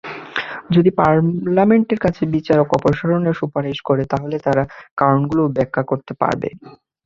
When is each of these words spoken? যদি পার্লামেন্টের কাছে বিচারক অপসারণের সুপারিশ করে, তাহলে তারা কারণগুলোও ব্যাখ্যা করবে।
যদি 0.71 0.89
পার্লামেন্টের 0.99 1.99
কাছে 1.99 2.23
বিচারক 2.35 2.67
অপসারণের 2.77 3.35
সুপারিশ 3.35 3.77
করে, 3.81 4.03
তাহলে 4.05 4.35
তারা 4.45 4.63
কারণগুলোও 4.97 5.53
ব্যাখ্যা 5.57 5.83
করবে। 5.89 6.49